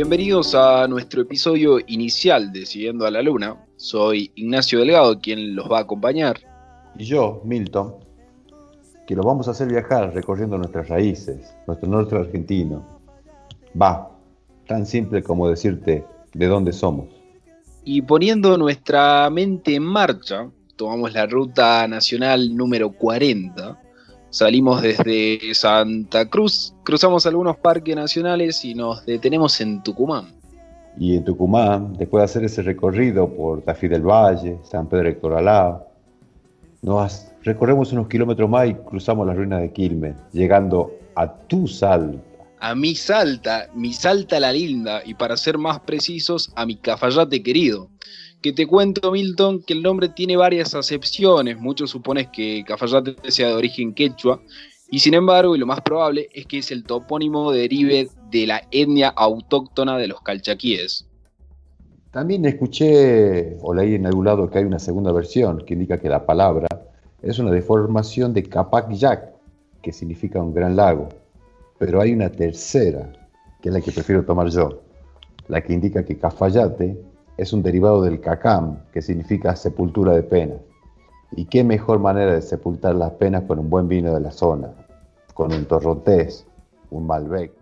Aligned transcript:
Bienvenidos 0.00 0.54
a 0.54 0.86
nuestro 0.86 1.22
episodio 1.22 1.80
inicial 1.88 2.52
de 2.52 2.66
Siguiendo 2.66 3.04
a 3.04 3.10
la 3.10 3.20
Luna. 3.20 3.56
Soy 3.74 4.30
Ignacio 4.36 4.78
Delgado, 4.78 5.18
quien 5.18 5.56
los 5.56 5.68
va 5.68 5.78
a 5.78 5.80
acompañar. 5.80 6.38
Y 6.96 7.04
yo, 7.04 7.42
Milton, 7.44 7.96
que 9.08 9.16
los 9.16 9.26
vamos 9.26 9.48
a 9.48 9.50
hacer 9.50 9.66
viajar 9.66 10.14
recorriendo 10.14 10.56
nuestras 10.56 10.88
raíces, 10.88 11.52
nuestro 11.66 11.88
norte 11.88 12.14
argentino. 12.14 12.86
Va, 13.74 14.08
tan 14.68 14.86
simple 14.86 15.20
como 15.20 15.48
decirte 15.48 16.04
de 16.32 16.46
dónde 16.46 16.72
somos. 16.72 17.08
Y 17.82 18.02
poniendo 18.02 18.56
nuestra 18.56 19.28
mente 19.30 19.74
en 19.74 19.82
marcha, 19.82 20.48
tomamos 20.76 21.12
la 21.12 21.26
ruta 21.26 21.88
nacional 21.88 22.56
número 22.56 22.92
40 22.92 23.80
Salimos 24.30 24.82
desde 24.82 25.54
Santa 25.54 26.28
Cruz, 26.28 26.74
cruzamos 26.84 27.24
algunos 27.26 27.56
parques 27.56 27.96
nacionales 27.96 28.62
y 28.62 28.74
nos 28.74 29.06
detenemos 29.06 29.58
en 29.62 29.82
Tucumán. 29.82 30.34
Y 30.98 31.16
en 31.16 31.24
Tucumán, 31.24 31.94
después 31.96 32.20
de 32.20 32.24
hacer 32.24 32.44
ese 32.44 32.62
recorrido 32.62 33.34
por 33.34 33.62
Tafí 33.62 33.88
del 33.88 34.02
Valle, 34.02 34.58
San 34.64 34.86
Pedro 34.86 35.04
de 35.04 35.18
Coralá, 35.18 35.82
nos 36.82 37.28
recorremos 37.42 37.92
unos 37.92 38.08
kilómetros 38.08 38.50
más 38.50 38.68
y 38.68 38.74
cruzamos 38.74 39.26
las 39.26 39.36
ruinas 39.36 39.62
de 39.62 39.72
Quilmes, 39.72 40.14
llegando 40.32 40.92
a 41.14 41.32
tu 41.32 41.66
Salta. 41.66 42.18
A 42.60 42.74
mi 42.74 42.94
Salta, 42.94 43.68
mi 43.74 43.94
Salta 43.94 44.38
la 44.40 44.52
linda, 44.52 45.00
y 45.06 45.14
para 45.14 45.36
ser 45.38 45.56
más 45.56 45.80
precisos, 45.80 46.52
a 46.54 46.66
mi 46.66 46.76
Cafayate 46.76 47.42
querido 47.42 47.88
que 48.42 48.52
te 48.52 48.66
cuento, 48.66 49.10
Milton, 49.10 49.62
que 49.62 49.74
el 49.74 49.82
nombre 49.82 50.08
tiene 50.08 50.36
varias 50.36 50.74
acepciones. 50.74 51.58
Muchos 51.58 51.90
suponen 51.90 52.30
que 52.32 52.64
Cafayate 52.66 53.16
sea 53.30 53.48
de 53.48 53.54
origen 53.54 53.94
quechua, 53.94 54.40
y 54.90 55.00
sin 55.00 55.14
embargo, 55.14 55.54
y 55.54 55.58
lo 55.58 55.66
más 55.66 55.82
probable, 55.82 56.28
es 56.32 56.46
que 56.46 56.58
es 56.58 56.70
el 56.70 56.84
topónimo 56.84 57.52
derive 57.52 58.08
de 58.30 58.46
la 58.46 58.62
etnia 58.70 59.08
autóctona 59.08 59.98
de 59.98 60.08
los 60.08 60.22
calchaquíes. 60.22 61.06
También 62.10 62.46
escuché 62.46 63.58
o 63.60 63.74
leí 63.74 63.94
en 63.94 64.06
algún 64.06 64.24
lado 64.24 64.48
que 64.48 64.58
hay 64.58 64.64
una 64.64 64.78
segunda 64.78 65.12
versión 65.12 65.62
que 65.66 65.74
indica 65.74 66.00
que 66.00 66.08
la 66.08 66.24
palabra 66.24 66.68
es 67.20 67.38
una 67.38 67.50
deformación 67.50 68.32
de 68.32 68.44
Capac 68.44 68.90
Yac, 68.92 69.34
que 69.82 69.92
significa 69.92 70.40
un 70.40 70.54
gran 70.54 70.74
lago. 70.74 71.10
Pero 71.78 72.00
hay 72.00 72.12
una 72.12 72.30
tercera, 72.30 73.12
que 73.60 73.68
es 73.68 73.74
la 73.74 73.82
que 73.82 73.92
prefiero 73.92 74.24
tomar 74.24 74.48
yo, 74.48 74.82
la 75.48 75.62
que 75.62 75.74
indica 75.74 76.02
que 76.04 76.16
Cafayate 76.16 76.98
es 77.38 77.52
un 77.52 77.62
derivado 77.62 78.02
del 78.02 78.20
cacam, 78.20 78.80
que 78.92 79.00
significa 79.00 79.56
sepultura 79.56 80.12
de 80.12 80.24
penas. 80.24 80.58
Y 81.32 81.44
qué 81.44 81.62
mejor 81.62 82.00
manera 82.00 82.34
de 82.34 82.42
sepultar 82.42 82.96
las 82.96 83.12
penas 83.12 83.44
con 83.44 83.60
un 83.60 83.70
buen 83.70 83.88
vino 83.88 84.12
de 84.12 84.20
la 84.20 84.32
zona, 84.32 84.72
con 85.34 85.52
un 85.52 85.64
torrontés, 85.64 86.46
un 86.90 87.06
malbec. 87.06 87.52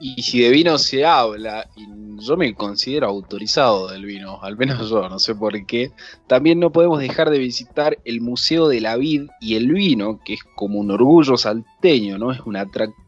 Y 0.00 0.22
si 0.22 0.40
de 0.40 0.50
vino 0.50 0.78
se 0.78 1.04
habla, 1.04 1.68
y 1.76 1.86
yo 2.18 2.36
me 2.36 2.54
considero 2.54 3.06
autorizado 3.06 3.88
del 3.88 4.04
vino, 4.06 4.42
al 4.42 4.56
menos 4.56 4.88
yo, 4.88 5.08
no 5.08 5.18
sé 5.18 5.34
por 5.34 5.66
qué, 5.66 5.92
también 6.26 6.58
no 6.58 6.72
podemos 6.72 6.98
dejar 6.98 7.30
de 7.30 7.38
visitar 7.38 7.98
el 8.04 8.20
Museo 8.20 8.68
de 8.68 8.80
la 8.80 8.96
Vid 8.96 9.28
y 9.40 9.56
el 9.56 9.70
Vino, 9.70 10.18
que 10.24 10.34
es 10.34 10.40
como 10.56 10.80
un 10.80 10.90
orgullo 10.90 11.36
salteño, 11.36 12.18
¿no? 12.18 12.32
Es 12.32 12.40
un 12.40 12.56
atractivo 12.56 13.03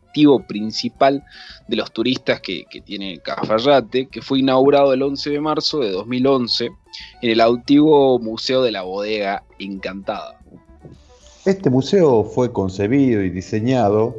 principal 0.47 1.25
de 1.69 1.77
los 1.77 1.93
turistas 1.93 2.41
que, 2.41 2.65
tiene 2.85 3.19
Cafayate, 3.19 4.07
que 4.07 4.23
fue 4.23 4.41
inaugurado 4.41 4.93
el 4.93 5.03
11 5.03 5.31
de 5.31 5.41
marzo 5.41 5.81
de 5.81 5.91
2011 5.91 6.67
en 7.23 7.31
el 7.31 7.41
antiguo 7.41 8.19
Museo 8.19 8.63
de 8.63 8.73
la 8.73 8.83
Bodega 8.83 9.43
Encantada. 9.59 10.39
Este 11.45 11.71
museo 11.71 12.25
fue 12.25 12.53
concebido 12.53 13.23
y 13.23 13.31
diseñado 13.31 14.17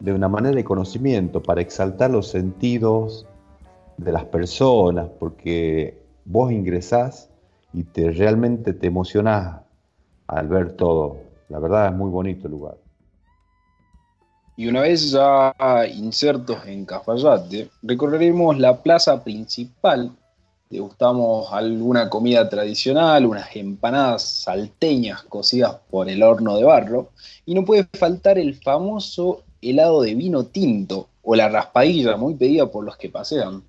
de 0.00 0.12
una 0.12 0.28
manera 0.28 0.56
de 0.56 0.64
conocimiento 0.64 1.42
para 1.42 1.60
exaltar 1.60 2.10
los 2.10 2.28
sentidos 2.28 3.26
de 3.98 4.12
las 4.12 4.24
personas, 4.24 5.08
porque 5.18 6.02
vos 6.24 6.50
ingresás 6.50 7.30
y 7.72 7.84
te 7.84 8.10
realmente 8.10 8.72
te 8.72 8.86
emocionás 8.86 9.60
al 10.26 10.48
ver 10.48 10.72
todo. 10.72 11.18
La 11.48 11.58
verdad 11.58 11.88
es 11.88 11.94
muy 11.94 12.10
bonito 12.10 12.46
el 12.46 12.52
lugar. 12.52 12.81
Y 14.62 14.68
una 14.68 14.82
vez 14.82 15.10
ya 15.10 15.52
insertos 15.92 16.58
en 16.66 16.84
Cafayate, 16.84 17.68
recorreremos 17.82 18.56
la 18.60 18.80
plaza 18.80 19.24
principal, 19.24 20.12
degustamos 20.70 21.52
alguna 21.52 22.08
comida 22.08 22.48
tradicional, 22.48 23.26
unas 23.26 23.56
empanadas 23.56 24.22
salteñas 24.22 25.24
cocidas 25.24 25.78
por 25.90 26.08
el 26.08 26.22
horno 26.22 26.56
de 26.56 26.62
barro, 26.62 27.08
y 27.44 27.56
no 27.56 27.64
puede 27.64 27.88
faltar 27.92 28.38
el 28.38 28.54
famoso 28.54 29.42
helado 29.60 30.02
de 30.02 30.14
vino 30.14 30.44
tinto 30.44 31.08
o 31.24 31.34
la 31.34 31.48
raspadilla, 31.48 32.16
muy 32.16 32.34
pedida 32.36 32.70
por 32.70 32.84
los 32.84 32.96
que 32.96 33.08
pasean. 33.08 33.64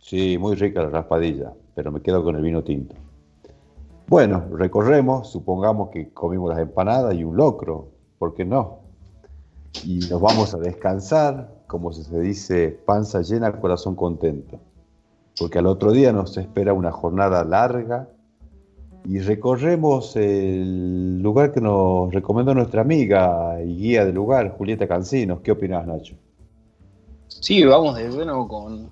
Sí, 0.00 0.38
muy 0.38 0.56
rica 0.56 0.82
la 0.82 0.90
raspadilla, 0.90 1.52
pero 1.76 1.92
me 1.92 2.02
quedo 2.02 2.24
con 2.24 2.34
el 2.34 2.42
vino 2.42 2.64
tinto. 2.64 2.96
Bueno, 4.08 4.44
recorremos, 4.50 5.30
supongamos 5.30 5.90
que 5.90 6.12
comimos 6.12 6.50
las 6.50 6.58
empanadas 6.58 7.14
y 7.14 7.22
un 7.22 7.36
locro, 7.36 7.90
¿por 8.18 8.34
qué 8.34 8.44
no? 8.44 8.79
Y 9.84 9.98
nos 10.10 10.20
vamos 10.20 10.54
a 10.54 10.58
descansar, 10.58 11.48
como 11.66 11.92
se 11.92 12.20
dice, 12.20 12.68
panza 12.84 13.22
llena, 13.22 13.52
corazón 13.60 13.94
contento. 13.94 14.58
Porque 15.38 15.58
al 15.58 15.66
otro 15.66 15.92
día 15.92 16.12
nos 16.12 16.36
espera 16.36 16.72
una 16.72 16.92
jornada 16.92 17.44
larga 17.44 18.08
y 19.04 19.20
recorremos 19.20 20.14
el 20.16 21.22
lugar 21.22 21.52
que 21.52 21.60
nos 21.60 22.12
recomendó 22.12 22.54
nuestra 22.54 22.82
amiga 22.82 23.58
y 23.62 23.76
guía 23.76 24.04
del 24.04 24.16
lugar, 24.16 24.50
Julieta 24.50 24.86
Cancinos. 24.86 25.40
¿Qué 25.40 25.52
opinas, 25.52 25.86
Nacho? 25.86 26.14
Sí, 27.28 27.64
vamos 27.64 27.96
de 27.96 28.10
lleno 28.10 28.46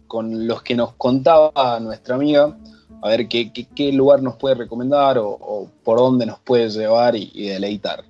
con, 0.06 0.46
los 0.46 0.62
que 0.62 0.74
nos 0.74 0.94
contaba 0.94 1.78
nuestra 1.80 2.14
amiga, 2.14 2.56
a 3.02 3.08
ver 3.08 3.28
qué, 3.28 3.92
lugar 3.92 4.22
nos 4.22 4.36
puede 4.36 4.54
recomendar 4.54 5.18
o, 5.18 5.68
por 5.84 5.98
dónde 5.98 6.24
nos 6.24 6.38
puede 6.38 6.70
llevar 6.70 7.14
y 7.16 7.48
deleitar. 7.48 8.04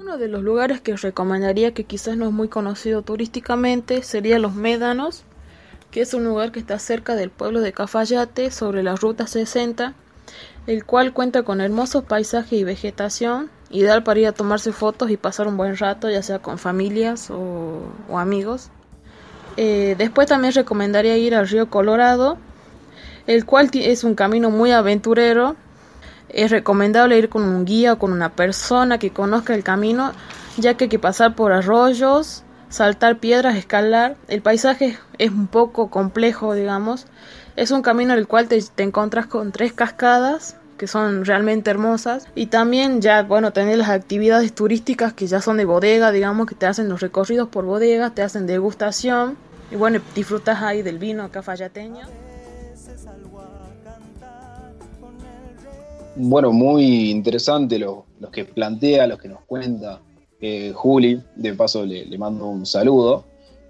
Uno 0.00 0.16
de 0.16 0.28
los 0.28 0.42
lugares 0.42 0.80
que 0.80 0.96
recomendaría 0.96 1.74
que 1.74 1.84
quizás 1.84 2.16
no 2.16 2.24
es 2.24 2.32
muy 2.32 2.48
conocido 2.48 3.02
turísticamente 3.02 4.02
sería 4.02 4.38
Los 4.38 4.54
Médanos, 4.54 5.24
que 5.90 6.00
es 6.00 6.14
un 6.14 6.24
lugar 6.24 6.52
que 6.52 6.58
está 6.58 6.78
cerca 6.78 7.16
del 7.16 7.28
pueblo 7.28 7.60
de 7.60 7.74
Cafayate 7.74 8.50
sobre 8.50 8.82
la 8.82 8.96
ruta 8.96 9.26
60, 9.26 9.92
el 10.66 10.86
cual 10.86 11.12
cuenta 11.12 11.42
con 11.42 11.60
hermosos 11.60 12.02
paisajes 12.04 12.54
y 12.54 12.64
vegetación, 12.64 13.50
ideal 13.68 14.02
para 14.02 14.20
ir 14.20 14.26
a 14.28 14.32
tomarse 14.32 14.72
fotos 14.72 15.10
y 15.10 15.18
pasar 15.18 15.46
un 15.46 15.58
buen 15.58 15.76
rato, 15.76 16.08
ya 16.08 16.22
sea 16.22 16.38
con 16.38 16.56
familias 16.56 17.30
o, 17.30 17.82
amigos. 18.16 18.70
Eh, 19.58 19.96
después 19.98 20.28
también 20.28 20.54
recomendaría 20.54 21.18
ir 21.18 21.34
al 21.34 21.46
río 21.46 21.68
Colorado, 21.68 22.38
el 23.26 23.44
cual 23.44 23.68
es 23.74 24.02
un 24.02 24.14
camino 24.14 24.48
muy 24.48 24.72
aventurero 24.72 25.56
es 26.34 26.50
recomendable 26.50 27.18
ir 27.18 27.28
con 27.28 27.42
un 27.42 27.64
guía 27.64 27.94
o 27.94 27.98
con 27.98 28.12
una 28.12 28.30
persona 28.30 28.98
que 28.98 29.10
conozca 29.10 29.54
el 29.54 29.62
camino, 29.62 30.12
ya 30.56 30.74
que 30.74 30.84
hay 30.84 30.88
que 30.88 30.98
pasar 30.98 31.34
por 31.34 31.52
arroyos, 31.52 32.44
saltar 32.68 33.18
piedras, 33.18 33.56
escalar. 33.56 34.16
El 34.28 34.42
paisaje 34.42 34.98
es 35.18 35.30
un 35.30 35.46
poco 35.46 35.90
complejo, 35.90 36.54
digamos. 36.54 37.06
Es 37.56 37.70
un 37.70 37.82
camino 37.82 38.12
en 38.12 38.18
el 38.18 38.26
cual 38.26 38.48
te, 38.48 38.60
te 38.62 38.82
encuentras 38.82 39.26
con 39.26 39.52
tres 39.52 39.72
cascadas 39.72 40.56
que 40.78 40.86
son 40.86 41.26
realmente 41.26 41.70
hermosas 41.70 42.26
y 42.34 42.46
también 42.46 43.02
ya 43.02 43.22
bueno 43.22 43.52
tener 43.52 43.76
las 43.76 43.90
actividades 43.90 44.54
turísticas 44.54 45.12
que 45.12 45.26
ya 45.26 45.42
son 45.42 45.58
de 45.58 45.66
bodega 45.66 46.10
digamos 46.10 46.46
que 46.46 46.54
te 46.54 46.64
hacen 46.64 46.88
los 46.88 47.02
recorridos 47.02 47.50
por 47.50 47.66
bodegas 47.66 48.14
te 48.14 48.22
hacen 48.22 48.46
degustación 48.46 49.36
y 49.70 49.76
bueno 49.76 50.00
disfrutas 50.14 50.62
ahí 50.62 50.80
del 50.80 50.96
vino 50.96 51.30
cafayateño 51.30 52.06
Bueno, 56.16 56.52
muy 56.52 57.10
interesante 57.10 57.78
lo, 57.78 58.04
que 58.32 58.44
plantea, 58.44 59.06
lo 59.06 59.18
que 59.18 59.28
nos 59.28 59.40
cuenta 59.42 60.00
eh, 60.40 60.72
Juli. 60.74 61.22
De 61.36 61.54
paso 61.54 61.84
le, 61.84 62.18
mando 62.18 62.46
un 62.46 62.66
saludo. 62.66 63.24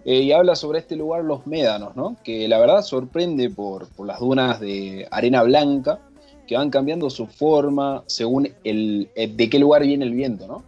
Eh, 0.04 0.20
y 0.20 0.32
habla 0.32 0.56
sobre 0.56 0.78
este 0.78 0.96
lugar, 0.96 1.24
Los 1.24 1.46
Médanos, 1.46 1.94
¿no? 1.94 2.16
que 2.24 2.48
la 2.48 2.58
verdad 2.58 2.82
sorprende 2.82 3.50
por, 3.50 3.88
las 4.04 4.18
dunas 4.18 4.58
de 4.58 5.06
arena 5.10 5.42
blanca 5.42 6.00
que 6.46 6.56
van 6.56 6.70
cambiando 6.70 7.10
su 7.10 7.26
forma 7.26 8.02
según 8.06 8.48
el, 8.64 9.10
eh, 9.14 9.28
de 9.28 9.50
qué 9.50 9.58
lugar 9.58 9.82
viene 9.82 10.06
el 10.06 10.12
viento, 10.12 10.46
¿no? 10.48 10.62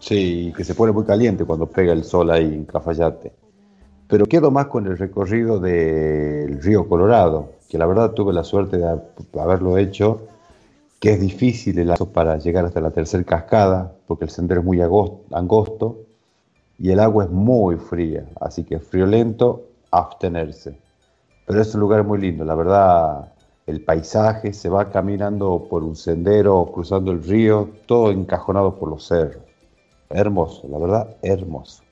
Sí, 0.00 0.52
que 0.56 0.64
se 0.64 0.74
pone 0.74 0.90
muy 0.90 1.04
caliente 1.04 1.44
cuando 1.44 1.66
pega 1.66 1.92
el 1.92 2.02
sol 2.02 2.30
ahí 2.32 2.44
en 2.44 2.64
Cafayate. 2.64 3.32
Pero 4.08 4.26
quedo 4.26 4.50
más 4.50 4.66
con 4.66 4.86
el 4.88 4.98
recorrido 4.98 5.60
del 5.60 6.60
río 6.60 6.88
Colorado, 6.88 7.52
que 7.68 7.78
la 7.78 7.86
verdad 7.86 8.10
tuve 8.10 8.32
la 8.32 8.42
suerte 8.42 8.78
de 8.78 9.40
haberlo 9.40 9.78
hecho 9.78 10.26
que 11.02 11.14
es 11.14 11.20
difícil 11.20 11.76
el 11.80 11.88
lazo 11.88 12.12
para 12.12 12.38
llegar 12.38 12.64
hasta 12.64 12.80
la 12.80 12.92
tercera 12.92 13.24
cascada, 13.24 13.92
porque 14.06 14.24
el 14.24 14.30
sendero 14.30 14.60
es 14.60 14.64
muy 14.64 14.80
angosto 15.32 15.98
y 16.78 16.92
el 16.92 17.00
agua 17.00 17.24
es 17.24 17.30
muy 17.30 17.74
fría, 17.74 18.24
así 18.40 18.62
que 18.62 18.78
friolento, 18.78 19.64
abstenerse. 19.90 20.78
Pero 21.44 21.60
es 21.60 21.74
un 21.74 21.80
lugar 21.80 22.04
muy 22.04 22.20
lindo, 22.20 22.44
la 22.44 22.54
verdad, 22.54 23.32
el 23.66 23.82
paisaje, 23.84 24.52
se 24.52 24.68
va 24.68 24.90
caminando 24.90 25.66
por 25.68 25.82
un 25.82 25.96
sendero, 25.96 26.70
cruzando 26.72 27.10
el 27.10 27.24
río, 27.24 27.70
todo 27.86 28.12
encajonado 28.12 28.76
por 28.76 28.88
los 28.88 29.04
cerros. 29.04 29.42
Hermoso, 30.08 30.68
la 30.68 30.78
verdad, 30.78 31.16
hermoso. 31.20 31.82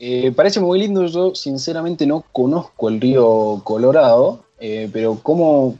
Eh, 0.00 0.32
parece 0.32 0.60
muy 0.60 0.78
lindo, 0.78 1.06
yo 1.06 1.34
sinceramente 1.34 2.06
no 2.06 2.26
conozco 2.30 2.90
el 2.90 3.00
río 3.00 3.62
Colorado, 3.64 4.44
eh, 4.62 4.90
pero 4.92 5.18
¿cómo, 5.22 5.78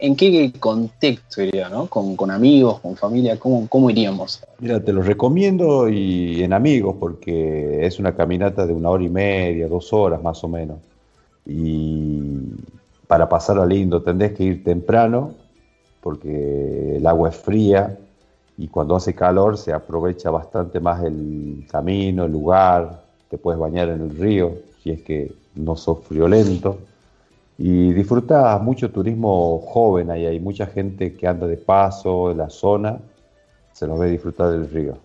¿en 0.00 0.16
qué 0.16 0.52
contexto 0.58 1.42
iría? 1.42 1.68
¿no? 1.68 1.86
¿Con, 1.86 2.30
amigos, 2.30 2.80
con 2.80 2.96
familia? 2.96 3.38
¿cómo, 3.38 3.68
¿Cómo 3.68 3.88
iríamos? 3.88 4.42
Mira, 4.58 4.82
te 4.82 4.92
lo 4.92 5.00
recomiendo 5.00 5.88
y 5.88 6.42
en 6.42 6.52
amigos 6.52 6.96
porque 6.98 7.86
es 7.86 8.00
una 8.00 8.16
caminata 8.16 8.66
de 8.66 8.72
una 8.72 8.90
hora 8.90 9.04
y 9.04 9.08
media, 9.08 9.68
dos 9.68 9.92
horas 9.92 10.20
más 10.20 10.42
o 10.42 10.48
menos. 10.48 10.78
Y 11.46 12.40
para 13.06 13.28
pasarlo 13.28 13.64
lindo 13.64 14.02
tendrás 14.02 14.32
que 14.32 14.42
ir 14.42 14.64
temprano 14.64 15.32
porque 16.00 16.96
el 16.96 17.06
agua 17.06 17.28
es 17.28 17.36
fría 17.36 17.96
y 18.58 18.66
cuando 18.66 18.96
hace 18.96 19.14
calor 19.14 19.56
se 19.56 19.72
aprovecha 19.72 20.30
bastante 20.30 20.80
más 20.80 21.04
el 21.04 21.64
camino, 21.70 22.24
el 22.24 22.32
lugar, 22.32 23.04
te 23.30 23.38
puedes 23.38 23.60
bañar 23.60 23.88
en 23.90 24.00
el 24.00 24.16
río 24.16 24.52
si 24.82 24.90
es 24.90 25.02
que 25.02 25.32
no 25.54 25.76
sos 25.76 26.00
friolento. 26.04 26.78
Y 27.58 27.92
disfrutas 27.92 28.60
mucho 28.60 28.90
turismo 28.90 29.60
joven, 29.60 30.10
ahí 30.10 30.26
hay 30.26 30.40
mucha 30.40 30.66
gente 30.66 31.14
que 31.14 31.26
anda 31.26 31.46
de 31.46 31.56
paso 31.56 32.30
en 32.30 32.38
la 32.38 32.50
zona, 32.50 32.98
se 33.72 33.86
los 33.86 33.98
ve 33.98 34.10
disfrutar 34.10 34.50
del 34.50 34.68
río. 34.68 34.98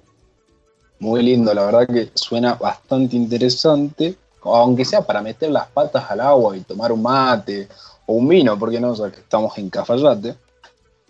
Muy 1.00 1.24
lindo, 1.24 1.54
la 1.54 1.66
verdad 1.66 1.88
que 1.88 2.10
suena 2.14 2.56
bastante 2.56 3.16
interesante, 3.16 4.16
aunque 4.44 4.86
sea 4.86 5.02
para 5.02 5.22
meter 5.22 5.50
las 5.50 5.68
patas 5.68 6.10
al 6.12 6.20
agua 6.20 6.58
y 6.58 6.62
tomar 6.62 6.92
un 6.92 7.02
mate 7.02 7.68
o 8.06 8.14
un 8.14 8.28
vino, 8.28 8.60
porque 8.60 8.80
no, 8.80 8.92
o 8.92 9.12
que 9.12 9.20
estamos 9.20 9.58
en 9.58 9.70
Cafayate. 9.70 10.36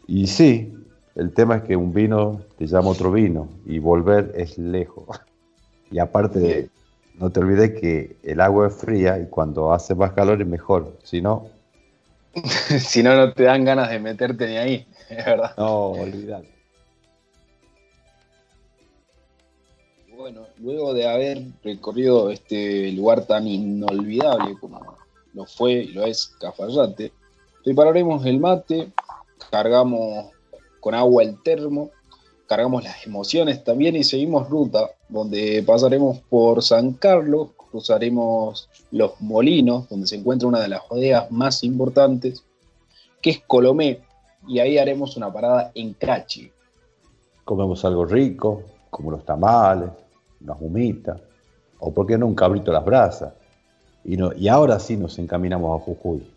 Y 0.07 0.27
sí, 0.27 0.73
el 1.15 1.33
tema 1.33 1.57
es 1.57 1.63
que 1.63 1.75
un 1.75 1.91
vino 1.91 2.41
te 2.57 2.67
llama 2.67 2.89
otro 2.89 3.11
vino 3.11 3.49
y 3.65 3.79
volver 3.79 4.31
es 4.35 4.57
lejos. 4.57 5.05
Y 5.93 5.99
aparte 5.99 6.39
de, 6.39 6.69
no 7.21 7.31
te 7.31 7.39
olvides 7.39 7.79
que 7.79 8.17
el 8.23 8.41
agua 8.41 8.67
es 8.67 8.75
fría 8.75 9.19
y 9.19 9.27
cuando 9.27 9.71
hace 9.71 9.93
más 9.93 10.11
calor 10.13 10.41
es 10.41 10.47
mejor. 10.47 10.97
Si 11.03 11.21
no. 11.21 11.49
si 12.79 13.03
no, 13.03 13.15
no 13.15 13.31
te 13.31 13.43
dan 13.43 13.63
ganas 13.63 13.91
de 13.91 13.99
meterte 13.99 14.47
ni 14.47 14.57
ahí, 14.57 14.87
es 15.09 15.23
verdad. 15.23 15.53
No, 15.55 15.91
olvidar. 15.91 16.43
Bueno, 20.17 20.47
luego 20.57 20.93
de 20.95 21.07
haber 21.07 21.43
recorrido 21.63 22.31
este 22.31 22.91
lugar 22.91 23.25
tan 23.25 23.47
inolvidable 23.47 24.55
como 24.59 24.97
lo 25.33 25.45
fue 25.45 25.73
y 25.73 25.87
lo 25.89 26.05
es 26.05 26.27
Cafayate, 26.39 27.11
prepararemos 27.63 28.25
el 28.25 28.39
mate, 28.39 28.91
cargamos 29.51 30.31
con 30.79 30.95
agua 30.95 31.23
el 31.23 31.41
termo 31.43 31.91
cargamos 32.51 32.83
las 32.83 33.07
emociones 33.07 33.63
también 33.63 33.95
y 33.95 34.03
seguimos 34.03 34.49
ruta, 34.49 34.89
donde 35.07 35.63
pasaremos 35.65 36.19
por 36.19 36.61
San 36.61 36.91
Carlos, 36.91 37.51
cruzaremos 37.55 38.67
Los 38.91 39.21
Molinos, 39.21 39.87
donde 39.87 40.05
se 40.05 40.17
encuentra 40.17 40.49
una 40.49 40.59
de 40.59 40.67
las 40.67 40.81
bodegas 40.89 41.31
más 41.31 41.63
importantes, 41.63 42.43
que 43.21 43.29
es 43.29 43.39
Colomé, 43.47 44.01
y 44.49 44.59
ahí 44.59 44.77
haremos 44.77 45.15
una 45.15 45.31
parada 45.31 45.71
en 45.75 45.93
Cachi. 45.93 46.51
Comemos 47.45 47.85
algo 47.85 48.03
rico, 48.03 48.63
como 48.89 49.11
los 49.11 49.23
tamales, 49.23 49.89
unas 50.41 50.57
humitas, 50.59 51.21
o 51.79 51.93
por 51.93 52.05
qué 52.05 52.17
no 52.17 52.27
un 52.27 52.35
cabrito 52.35 52.71
a 52.71 52.73
las 52.73 52.83
brasas. 52.83 53.31
Y, 54.03 54.17
no, 54.17 54.33
y 54.33 54.49
ahora 54.49 54.77
sí 54.77 54.97
nos 54.97 55.17
encaminamos 55.19 55.79
a 55.79 55.85
Jujuy. 55.85 56.27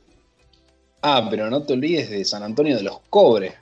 Ah, 1.02 1.26
pero 1.28 1.50
no 1.50 1.64
te 1.64 1.72
olvides 1.72 2.08
de 2.08 2.24
San 2.24 2.44
Antonio 2.44 2.76
de 2.76 2.84
los 2.84 3.00
Cobres, 3.10 3.54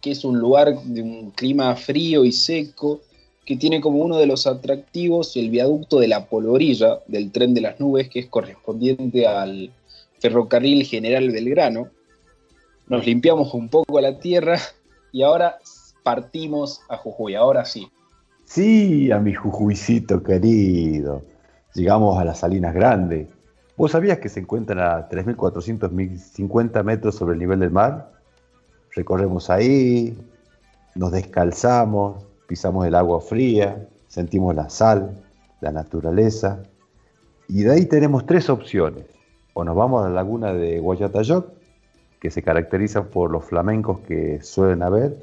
que 0.00 0.12
es 0.12 0.24
un 0.24 0.38
lugar 0.38 0.82
de 0.82 1.02
un 1.02 1.30
clima 1.30 1.74
frío 1.76 2.24
y 2.24 2.32
seco, 2.32 3.00
que 3.44 3.56
tiene 3.56 3.80
como 3.80 3.98
uno 3.98 4.16
de 4.16 4.26
los 4.26 4.46
atractivos 4.46 5.36
el 5.36 5.50
viaducto 5.50 5.98
de 5.98 6.08
la 6.08 6.26
polvorilla 6.26 7.00
del 7.06 7.32
tren 7.32 7.54
de 7.54 7.62
las 7.62 7.80
nubes, 7.80 8.08
que 8.08 8.20
es 8.20 8.26
correspondiente 8.26 9.26
al 9.26 9.72
ferrocarril 10.20 10.84
General 10.84 11.28
Belgrano. 11.30 11.88
Nos 12.88 13.04
limpiamos 13.06 13.52
un 13.54 13.68
poco 13.68 14.00
la 14.00 14.18
tierra 14.18 14.58
y 15.12 15.22
ahora 15.22 15.58
partimos 16.02 16.80
a 16.88 16.96
Jujuy, 16.96 17.34
ahora 17.34 17.64
sí. 17.64 17.88
Sí, 18.44 19.12
a 19.12 19.18
mi 19.18 19.34
Jujuycito 19.34 20.22
querido. 20.22 21.22
Llegamos 21.74 22.18
a 22.18 22.24
las 22.24 22.40
Salinas 22.40 22.74
Grandes. 22.74 23.28
¿Vos 23.76 23.92
sabías 23.92 24.18
que 24.18 24.28
se 24.28 24.40
encuentran 24.40 24.80
a 24.80 25.08
3.450 25.08 26.82
metros 26.84 27.14
sobre 27.14 27.34
el 27.34 27.38
nivel 27.38 27.60
del 27.60 27.70
mar? 27.70 28.19
Recorremos 28.94 29.50
ahí, 29.50 30.16
nos 30.94 31.12
descalzamos, 31.12 32.24
pisamos 32.46 32.86
el 32.86 32.94
agua 32.94 33.20
fría, 33.20 33.88
sentimos 34.08 34.54
la 34.54 34.68
sal, 34.68 35.22
la 35.60 35.72
naturaleza, 35.72 36.62
y 37.48 37.62
de 37.62 37.72
ahí 37.72 37.86
tenemos 37.86 38.26
tres 38.26 38.48
opciones. 38.50 39.04
O 39.54 39.64
nos 39.64 39.76
vamos 39.76 40.04
a 40.04 40.08
la 40.08 40.14
laguna 40.14 40.52
de 40.52 40.78
Guayatayoc, 40.78 41.46
que 42.20 42.30
se 42.30 42.42
caracteriza 42.42 43.04
por 43.04 43.30
los 43.30 43.44
flamencos 43.44 44.00
que 44.00 44.42
suelen 44.42 44.82
haber, 44.82 45.16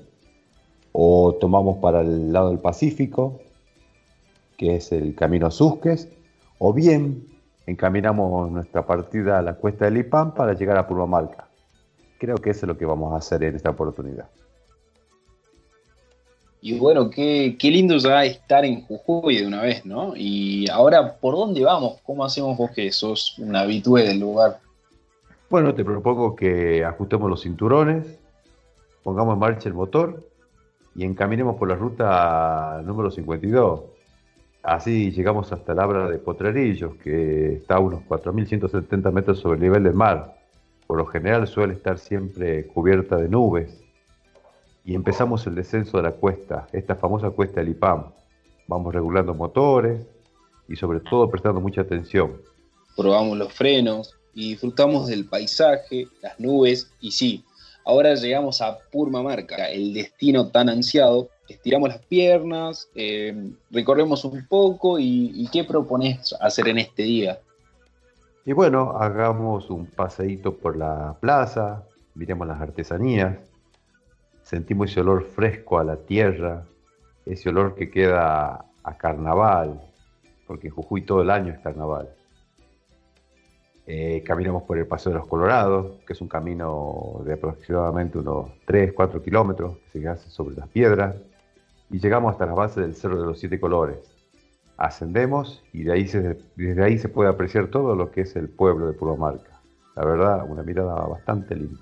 o 0.92 1.36
tomamos 1.40 1.78
para 1.78 2.02
el 2.02 2.34
lado 2.34 2.50
del 2.50 2.60
Pacífico, 2.60 3.40
que 4.58 4.78
es 4.78 4.92
el 4.92 5.16
camino 5.16 5.52
Susques, 5.52 6.10
o 6.58 6.74
bien 6.74 7.28
encaminamos 7.68 8.50
nuestra 8.52 8.86
partida 8.86 9.38
a 9.38 9.42
la 9.42 9.56
cuesta 9.56 9.86
del 9.86 9.98
Ipán 9.98 10.34
para 10.34 10.54
llegar 10.54 10.78
a 10.78 10.88
Purmamarca. 10.88 11.47
Creo 12.18 12.38
que 12.38 12.50
eso 12.50 12.66
es 12.66 12.68
lo 12.68 12.78
que 12.78 12.86
vamos 12.86 13.14
a 13.14 13.18
hacer 13.18 13.44
en 13.44 13.56
esta 13.56 13.70
oportunidad. 13.70 14.28
Y 16.60 16.78
bueno, 16.80 17.10
qué, 17.10 17.56
lindo 17.62 17.98
ya 17.98 18.26
estar 18.26 18.66
en 18.66 18.82
Jujuy 18.82 19.38
de 19.38 19.48
una 19.48 19.62
vez, 19.62 19.86
¿no? 19.86 20.14
Y 20.16 20.70
ahora, 20.70 21.18
¿por 21.18 21.36
dónde 21.36 21.64
vamos? 21.64 22.00
¿Cómo 22.04 22.26
hacemos 22.26 22.58
vos 22.58 22.72
que 22.72 22.92
sos 22.92 23.38
un 23.38 23.56
habitué 23.56 24.04
del 24.04 24.20
lugar? 24.20 24.60
Bueno, 25.50 25.74
te 25.76 25.86
propongo 25.86 26.36
que 26.36 26.84
ajustemos 26.84 27.30
los 27.30 27.44
cinturones, 27.44 28.20
pongamos 29.04 29.36
en 29.36 29.40
marcha 29.40 29.70
el 29.70 29.76
motor 29.76 30.28
y 30.96 31.06
encaminemos 31.06 31.56
por 31.58 31.70
la 31.70 31.76
ruta 31.76 32.82
número 32.84 33.12
52. 33.12 33.82
Así 34.64 35.12
llegamos 35.12 35.54
hasta 35.54 35.72
el 35.72 35.80
Abra 35.80 36.10
de 36.10 36.18
Potrerillos, 36.18 36.96
que 36.96 37.54
está 37.54 37.76
a 37.76 37.80
unos 37.80 38.02
4.170 38.10 39.12
metros 39.14 39.40
sobre 39.40 39.56
el 39.56 39.62
nivel 39.62 39.84
del 39.84 39.94
mar 39.94 40.37
por 40.98 41.06
lo 41.06 41.12
general 41.12 41.48
suele 41.48 41.76
estar 41.76 42.00
siempre 42.00 42.66
cubierta 42.66 43.18
de 43.18 43.30
nubes. 43.30 43.70
Y 44.84 44.96
empezamos 44.96 45.46
el 45.46 45.54
descenso 45.54 45.98
de 45.98 46.02
la 46.02 46.14
cuesta, 46.14 46.68
esta 46.74 46.96
famosa 46.96 47.30
cuesta 47.30 47.60
del 47.60 47.70
IPAM. 47.70 48.06
Vamos 48.66 48.96
regulando 48.96 49.36
motores 49.36 50.02
y 50.68 50.76
sobre 50.76 51.00
todo 51.02 51.30
prestando 51.30 51.62
mucha 51.62 51.82
atención. 51.82 52.42
Probamos 52.96 53.38
los 53.38 53.54
frenos 53.54 54.16
y 54.34 54.50
disfrutamos 54.50 55.06
del 55.06 55.26
paisaje, 55.26 56.08
las 56.24 56.40
nubes 56.40 56.92
y 57.00 57.12
sí, 57.12 57.44
ahora 57.86 58.16
llegamos 58.16 58.60
a 58.64 58.80
Purmamarca, 58.92 59.70
el 59.70 59.94
destino 59.94 60.48
tan 60.48 60.68
ansiado. 60.68 61.30
Estiramos 61.48 61.90
las 61.90 62.04
piernas, 62.08 62.90
eh, 62.96 63.52
recorremos 63.70 64.26
un 64.26 64.48
poco 64.48 64.98
y, 64.98 65.32
y 65.36 65.48
¿qué 65.50 65.64
propones 65.64 66.34
hacer 66.42 66.70
en 66.70 66.80
este 66.80 67.04
día? 67.04 67.40
Y 68.48 68.54
bueno, 68.54 68.92
hagamos 68.98 69.70
un 69.70 69.88
paseíto 69.88 70.56
por 70.58 70.78
la 70.78 71.18
plaza, 71.20 71.84
miremos 72.16 72.48
las 72.48 72.62
artesanías, 72.62 73.38
sentimos 74.42 74.90
ese 74.90 75.02
olor 75.02 75.26
fresco 75.26 75.80
a 75.80 75.84
la 75.84 75.98
tierra, 75.98 76.64
ese 77.26 77.50
olor 77.50 77.76
que 77.76 77.92
queda 77.92 78.64
a 78.84 78.98
carnaval, 78.98 79.82
porque 80.48 80.68
en 80.70 80.74
Jujuy 80.76 81.02
todo 81.02 81.24
el 81.24 81.30
año 81.30 81.52
es 81.52 81.60
carnaval. 81.60 82.08
Eh, 83.86 84.24
caminamos 84.26 84.64
por 84.64 84.78
el 84.78 84.88
Paseo 84.88 85.12
de 85.12 85.18
los 85.20 85.28
Colorados, 85.28 86.00
que 86.08 86.14
es 86.14 86.22
un 86.22 86.30
camino 86.30 87.20
de 87.26 87.34
aproximadamente 87.34 88.18
unos 88.18 88.52
3, 88.64 88.94
4 88.94 89.24
kilómetros 89.24 89.76
que 89.92 90.00
se 90.00 90.08
hace 90.08 90.30
sobre 90.30 90.56
las 90.56 90.70
piedras, 90.70 91.18
y 91.90 92.00
llegamos 92.00 92.32
hasta 92.32 92.46
la 92.46 92.54
base 92.54 92.80
del 92.80 92.96
Cerro 92.96 93.20
de 93.20 93.26
los 93.26 93.42
Siete 93.42 93.60
Colores, 93.60 94.17
ascendemos 94.78 95.62
y 95.74 95.84
de 95.84 95.94
ahí 95.94 96.04
desde 96.56 96.84
ahí 96.84 96.98
se 96.98 97.10
puede 97.10 97.30
apreciar 97.30 97.68
todo 97.68 97.96
lo 97.96 98.12
que 98.12 98.22
es 98.22 98.36
el 98.36 98.48
pueblo 98.48 98.88
de 98.88 98.94
Purmamarca. 98.94 99.60
La 99.96 100.06
verdad, 100.06 100.46
una 100.48 100.62
mirada 100.62 100.94
bastante 101.08 101.56
linda. 101.56 101.82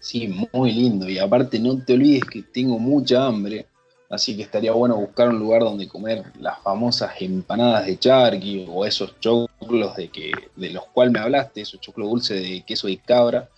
Sí, 0.00 0.34
muy 0.52 0.72
lindo. 0.72 1.08
Y 1.08 1.18
aparte 1.18 1.60
no 1.60 1.78
te 1.84 1.92
olvides 1.92 2.24
que 2.24 2.42
tengo 2.42 2.78
mucha 2.78 3.26
hambre, 3.26 3.66
así 4.08 4.36
que 4.36 4.42
estaría 4.42 4.72
bueno 4.72 4.96
buscar 4.96 5.28
un 5.28 5.38
lugar 5.38 5.62
donde 5.62 5.86
comer 5.86 6.24
las 6.40 6.58
famosas 6.62 7.12
empanadas 7.20 7.86
de 7.86 7.98
charqui 7.98 8.66
o 8.68 8.84
esos 8.84 9.20
choclos 9.20 9.94
de, 9.96 10.08
que, 10.08 10.32
de 10.56 10.70
los 10.70 10.86
cuales 10.86 11.12
me 11.12 11.20
hablaste, 11.20 11.60
esos 11.60 11.80
choclos 11.80 12.08
dulces 12.08 12.42
de 12.42 12.62
queso 12.62 12.88
y 12.88 12.96
cabra, 12.96 13.48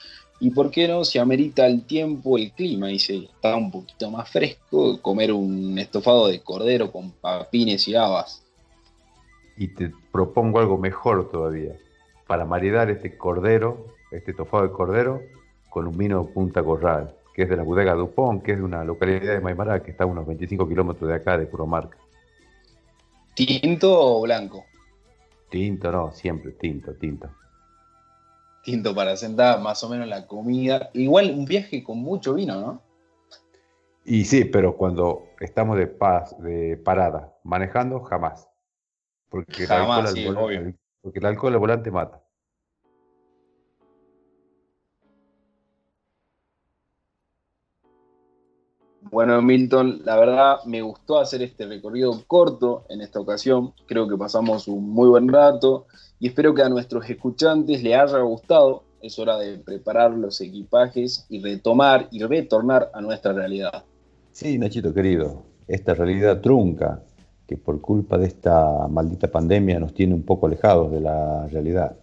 y 0.43 0.51
por 0.51 0.73
qué 0.73 0.89
no, 0.89 1.05
si 1.05 1.21
amerita 1.21 1.69
el 1.69 1.85
tiempo, 1.85 2.37
el 2.37 2.51
clima, 2.51 2.91
y 2.91 2.99
se 2.99 3.17
está 3.19 3.55
un 3.55 3.71
poquito 3.71 4.11
más 4.11 4.29
fresco, 4.29 5.01
comer 5.01 5.33
un 5.33 5.79
estofado 5.79 6.27
de 6.27 6.41
cordero 6.41 6.91
con 6.91 7.13
papines 7.13 7.87
y 7.87 7.95
habas. 7.95 8.45
Y 9.57 9.69
te 9.69 9.93
propongo 10.11 10.59
algo 10.59 10.79
mejor 10.79 11.31
todavía, 11.31 11.77
para 12.27 12.45
maridar 12.45 12.91
este 12.91 13.17
cordero, 13.17 13.87
este 14.11 14.33
estofado 14.33 14.65
de 14.65 14.73
cordero, 14.73 15.21
con 15.71 15.87
un 15.87 15.97
vino 15.97 16.25
Punta 16.25 16.65
Corral, 16.65 17.15
que 17.33 17.43
es 17.43 17.49
de 17.49 17.57
la 17.57 17.63
bodega 17.63 17.95
Dupont, 17.95 18.43
que 18.43 18.51
es 18.51 18.59
de 18.59 18.65
una 18.65 18.83
localidad 18.83 19.35
de 19.35 19.41
Maimará, 19.41 19.81
que 19.81 19.93
está 19.93 20.03
a 20.03 20.09
unos 20.09 20.27
25 20.27 20.69
kilómetros 20.69 21.09
de 21.09 21.15
acá, 21.15 21.39
de 21.39 21.47
Puromarca. 21.47 21.99
¿Tinto 23.37 24.17
o 24.17 24.23
blanco? 24.23 24.65
Tinto, 25.49 25.93
no, 25.93 26.11
siempre, 26.11 26.51
tinto, 26.51 26.95
tinto. 26.95 27.31
Tinto 28.63 28.95
para 28.95 29.17
sentar 29.17 29.61
más 29.61 29.83
o 29.83 29.89
menos 29.89 30.07
la 30.09 30.27
comida. 30.27 30.91
Igual 30.93 31.31
un 31.31 31.45
viaje 31.45 31.83
con 31.83 31.99
mucho 31.99 32.35
vino, 32.35 32.61
¿no? 32.61 32.83
Y 34.05 34.25
sí, 34.25 34.45
pero 34.45 34.77
cuando 34.77 35.25
estamos 35.41 35.77
de 35.79 35.87
paz, 35.87 36.37
de 36.41 36.77
parada, 36.77 37.37
manejando, 37.45 38.01
jamás. 38.01 38.49
Porque, 39.29 39.67
Jamás, 39.67 40.11
el, 40.11 40.17
sí, 40.17 40.27
alcohol, 40.27 40.45
obvio. 40.45 40.75
porque 41.01 41.19
el 41.19 41.27
alcohol 41.27 41.55
al 41.55 41.59
volante 41.59 41.91
mata. 41.91 42.22
Bueno, 49.11 49.43
Milton, 49.43 50.03
la 50.05 50.17
verdad 50.17 50.57
me 50.65 50.81
gustó 50.81 51.19
hacer 51.19 51.43
este 51.43 51.67
recorrido 51.67 52.23
corto 52.27 52.85
en 52.89 53.01
esta 53.01 53.21
ocasión. 53.21 53.73
Creo 53.87 54.09
que 54.09 54.17
pasamos 54.17 54.69
un 54.69 54.89
muy 54.91 55.09
buen 55.09 55.29
rato 55.29 55.87
y 56.19 56.29
espero 56.29 56.55
que 56.55 56.63
a 56.63 56.69
nuestros 56.69 57.09
escuchantes 57.11 57.83
les 57.83 57.95
haya 57.95 58.21
gustado. 58.21 58.85
Es 59.03 59.19
hora 59.19 59.37
de 59.37 59.59
preparar 59.59 60.13
los 60.13 60.41
equipajes 60.41 61.27
y 61.29 61.41
retomar 61.41 62.09
y 62.11 62.23
retornar 62.23 62.91
a 62.95 63.01
nuestra 63.01 63.33
realidad. 63.33 63.85
Sí, 64.31 64.57
Nachito 64.59 64.95
querido, 64.95 65.43
esta 65.67 65.95
realidad 65.95 66.41
trunca 66.41 67.03
que 67.47 67.57
por 67.57 67.81
culpa 67.81 68.17
de 68.17 68.27
esta 68.29 68.87
maldita 68.89 69.31
pandemia 69.31 69.81
nos 69.81 69.93
tiene 69.93 70.15
un 70.15 70.23
poco 70.23 70.47
alejados 70.47 70.91
de 70.93 71.01
la 71.01 71.49
realidad. 71.49 71.97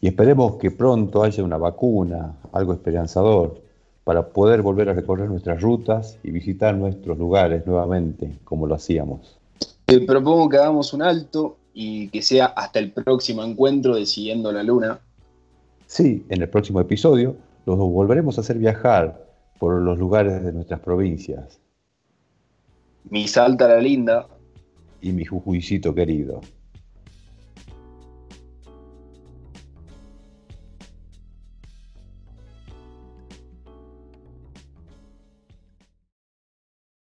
Y 0.00 0.08
esperemos 0.08 0.56
que 0.56 0.70
pronto 0.70 1.22
haya 1.22 1.44
una 1.44 1.58
vacuna, 1.58 2.38
algo 2.52 2.72
esperanzador, 2.72 3.62
para 4.04 4.28
poder 4.28 4.62
volver 4.62 4.88
a 4.88 4.94
recorrer 4.94 5.28
nuestras 5.28 5.60
rutas 5.60 6.18
y 6.22 6.30
visitar 6.30 6.74
nuestros 6.74 7.18
lugares 7.18 7.66
nuevamente 7.66 8.38
como 8.44 8.66
lo 8.66 8.74
hacíamos. 8.74 9.38
Te 9.86 10.00
propongo 10.00 10.48
que 10.48 10.56
hagamos 10.56 10.92
un 10.92 11.02
alto 11.02 11.56
y 11.74 12.08
que 12.08 12.22
sea 12.22 12.46
hasta 12.46 12.78
el 12.78 12.92
próximo 12.92 13.44
encuentro 13.44 13.94
de 13.94 14.06
Siguiendo 14.06 14.52
la 14.52 14.62
Luna. 14.62 15.00
Sí, 15.86 16.24
en 16.28 16.42
el 16.42 16.48
próximo 16.48 16.80
episodio 16.80 17.36
los 17.66 17.76
volveremos 17.78 18.38
a 18.38 18.40
hacer 18.40 18.58
viajar 18.58 19.26
por 19.58 19.80
los 19.80 19.98
lugares 19.98 20.42
de 20.42 20.52
nuestras 20.52 20.80
provincias. 20.80 21.60
Mi 23.08 23.28
Salta 23.28 23.68
la 23.68 23.80
Linda. 23.80 24.26
Y 25.00 25.12
mi 25.12 25.24
Jujuycito 25.24 25.94
querido. 25.94 26.40